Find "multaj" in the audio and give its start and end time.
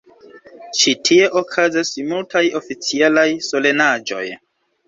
2.13-2.43